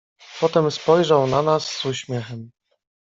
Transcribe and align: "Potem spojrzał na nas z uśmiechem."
"Potem 0.39 0.71
spojrzał 0.71 1.27
na 1.27 1.41
nas 1.41 1.65
z 1.67 1.85
uśmiechem." 1.85 2.51